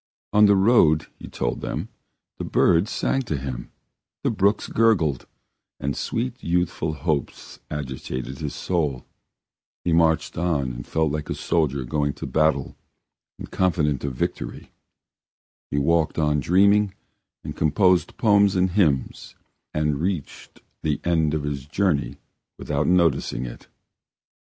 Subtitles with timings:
[0.33, 1.89] On the road, he told them,
[2.39, 3.71] the birds sang to him,
[4.23, 5.27] the brooks gurgled,
[5.79, 9.05] and sweet youthful hopes agitated his soul;
[9.85, 12.75] he marched on and felt like a soldier going to battle
[13.37, 14.71] and confident of victory;
[15.69, 16.95] he walked on dreaming,
[17.43, 19.35] and composed poems and hymns,
[19.71, 22.17] and reached the end of his journey
[22.57, 23.67] without noticing it.